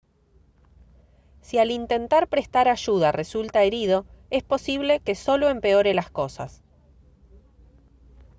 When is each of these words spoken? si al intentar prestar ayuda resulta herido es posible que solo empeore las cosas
si 1.41 1.59
al 1.59 1.69
intentar 1.69 2.27
prestar 2.27 2.67
ayuda 2.67 3.11
resulta 3.11 3.61
herido 3.61 4.07
es 4.31 4.41
posible 4.41 4.99
que 4.99 5.13
solo 5.13 5.47
empeore 5.49 5.93
las 5.93 6.09
cosas 6.09 6.63